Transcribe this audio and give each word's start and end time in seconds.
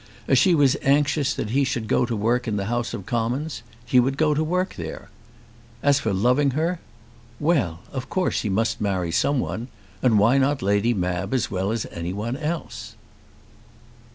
As 0.27 0.39
she 0.39 0.55
was 0.55 0.75
anxious 0.81 1.31
that 1.35 1.51
he 1.51 1.63
should 1.63 1.87
go 1.87 2.07
to 2.07 2.15
work 2.15 2.47
in 2.47 2.55
the 2.57 2.65
House 2.65 2.95
of 2.95 3.05
Commons 3.05 3.61
he 3.85 3.99
would 3.99 4.17
go 4.17 4.33
to 4.33 4.43
work 4.43 4.73
there. 4.73 5.09
As 5.83 5.99
for 5.99 6.11
loving 6.11 6.57
her! 6.57 6.79
Well; 7.39 7.81
of 7.91 8.09
course 8.09 8.41
he 8.41 8.49
must 8.49 8.81
marry 8.81 9.11
someone, 9.11 9.67
and 10.01 10.17
why 10.17 10.39
not 10.39 10.63
Lady 10.63 10.95
Mab 10.95 11.35
as 11.35 11.51
well 11.51 11.71
as 11.71 11.85
any 11.91 12.13
one 12.13 12.35
else? 12.35 12.95